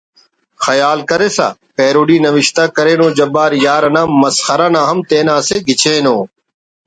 [0.65, 6.17] خیال کرسا پیروڈی نوشتہ کرینو جیار یار نا مسخرہ نا ہم تینا اسہ گچین ءُ